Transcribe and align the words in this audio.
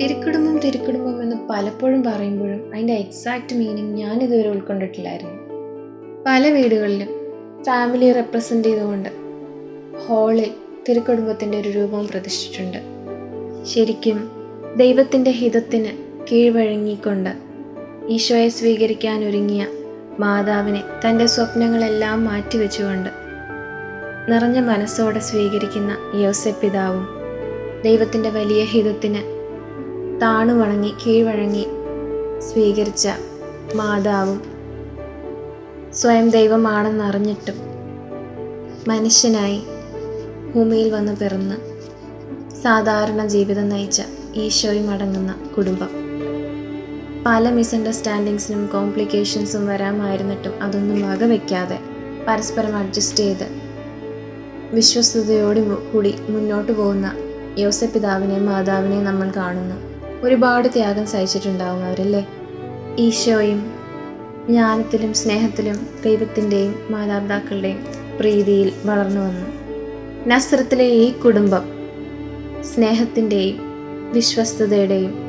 തിരുക്കുടുംബം 0.00 0.58
തിരുക്കുടുംബം 0.58 1.22
എന്ന് 1.22 1.36
പലപ്പോഴും 1.50 2.02
പറയുമ്പോഴും 2.02 2.72
അതിന്റെ 2.72 2.94
എക്സാക്റ്റ് 2.94 3.54
മീനിങ് 3.54 4.22
ഇതുവരെ 4.22 4.48
ഉൾക്കൊണ്ടിട്ടില്ലായിരുന്നു. 4.48 5.36
പല 6.26 6.50
വീടുകളിലും 6.50 7.10
ഫാമിലി 7.66 8.12
റെപ്രസെന്റ് 8.12 8.68
ചെയ്തുകൊണ്ട് 8.68 9.08
ഹോളിൽ 10.06 10.50
തിരുക്കുടുംബത്തിന്റെ 10.88 11.58
ഒരു 11.58 11.68
രൂപം 11.68 12.06
പ്രതിഷ്ഠിച്ചിട്ടുണ്ട്. 12.06 12.80
ശരിക്കും 13.66 14.18
ദൈവത്തിന്റെ 14.76 15.30
ഹിതത്തിന് 15.30 15.92
കീഴ്വഴങ്ങിക്കൊണ്ട് 16.30 17.32
ഈശോയെ 18.08 18.48
സ്വീകരിക്കാൻ 18.48 19.24
ഒരുങ്ങിയ 19.24 19.66
മാതാവിനെ 20.18 20.82
തന്റെ 21.04 21.26
സ്വപ്നങ്ങളെല്ലാം 21.26 22.24
മാറ്റിവെച്ചുകൊണ്ട് 22.24 23.10
നിറഞ്ഞ 24.28 24.58
മനസ്സോടെ 24.60 25.18
സ്വീകരിക്കുന്ന 25.18 25.92
യോസെപ്പിതാവും 26.14 27.17
ദൈവത്തിന്റെ 27.84 28.30
വലിയ 28.30 28.62
ഹിതത്തിന് 28.64 29.22
താണു 30.20 30.52
വണങ്ങി 30.52 30.92
കീഴ്വഴങ്ങി 31.02 31.64
സ്വീകരിച്ച 32.40 33.06
മാതാവും 33.74 34.38
സ്വയം 35.92 36.30
ദൈവമാണെന്നറിഞ്ഞിട്ടും 36.30 37.58
മനുഷ്യനായി 38.86 39.60
ഭൂമിയിൽ 40.52 40.90
വന്ന് 40.90 41.14
പിറന്ന് 41.16 41.56
സാധാരണ 42.62 43.26
ജീവിതം 43.26 43.68
നയിച്ച 43.68 44.00
ഈശോയും 44.36 44.90
അടങ്ങുന്ന 44.90 45.32
കുടുംബം. 45.56 45.90
പല 47.24 47.50
മിസ്അണ്ടർസ്റ്റാൻഡിങ്സിനും 47.50 48.66
കോംപ്ലിക്കേഷൻസും 48.66 49.66
വരാമായിരുന്നിട്ടും 49.66 50.54
അതൊന്നും 50.62 51.02
വകവെക്കാതെ 51.02 51.78
പരസ്പരം 52.26 52.76
അഡ്ജസ്റ്റ് 52.76 53.24
ചെയ്ത് 53.24 53.46
വിശ്വസ്തയോടും 54.72 55.68
കൂടി 55.92 56.14
മുന്നോട്ട് 56.28 56.72
പോകുന്ന 56.72 57.08
യോസപിതാവിനെ 57.58 58.38
മാതാവിനെയും 58.38 59.04
നമ്മൾ 59.04 59.32
കാണുന്നു. 59.36 59.76
ഒരുപാട് 60.26 60.68
ത്യാഗം 60.68 61.06
സഹിച്ചിട്ടുണ്ടാവും 61.06 61.84
അവരല്ലേ? 61.84 62.26
ഈശോയും 62.98 63.78
ജ്ഞാനത്തിലും 64.46 65.14
സ്നേഹത്തിലും 65.14 65.86
ദൈവത്തിന്റെയും 66.04 66.86
മാതാപിതാക്കളുടെയും 66.90 67.86
പ്രീതിയിൽ 68.20 68.72
വളർന്നു 68.84 69.20
വന്നു. 69.20 69.46
നസ്രത്തിലെ 70.28 70.84
ഈ 70.84 71.12
കുടുംബം 71.12 71.64
സ്നേഹത്തിന്റെയും 72.62 73.58
വിശ്വസ്തതയുടെയും 74.12 75.28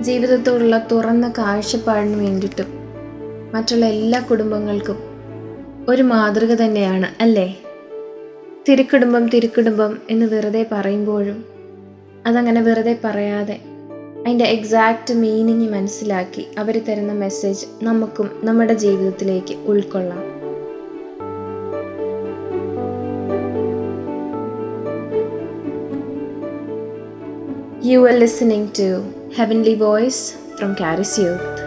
ജീവിതത്തോടുള്ള 0.00 0.86
തുറന്ന 0.92 1.32
കാഴ്ചപ്പാടിന് 1.38 2.14
വേണ്ടിയിട്ടും 2.14 2.66
മറ്റുള്ള 3.54 3.86
എല്ലാ 3.86 4.20
കുടുംബങ്ങൾക്കും 4.20 4.98
ഒരു 5.88 6.02
മാതൃക 6.02 6.54
തന്നെയാണ് 6.54 7.22
അല്ലേ? 7.22 7.56
തിരുക്കുടുംബം 8.68 9.28
തിരുക്കുടുംബം 9.28 9.98
എന്ന് 10.10 10.26
വെറുതെ 10.26 10.66
പറയുമ്പോഴും 10.72 11.51
അതങ്ങനെ 12.26 12.60
വെറുതെ 12.60 12.98
പറയാതെ 13.04 13.56
അതിന്റെ 14.16 14.44
എക്സാക്റ്റ് 14.44 15.14
മീനിങ് 15.14 15.68
മനസ്സിലാക്കി 15.68 16.44
അവർ 16.58 16.84
തരുന്ന 16.88 17.12
മെസ്സേജ് 17.12 17.66
നമുക്കും 17.82 18.28
നമ്മുടെ 18.44 18.74
ജീവിതത്തിലേക്ക് 18.74 19.54
ഉൾക്കൊള്ളാം 19.66 20.22
you 27.84 27.98
are 28.08 28.16
listening 28.18 28.70
to 28.78 28.88
heavenly 29.38 29.74
voice 29.74 30.24
from 30.56 30.72
Charis 30.80 31.18
Youth. 31.18 31.61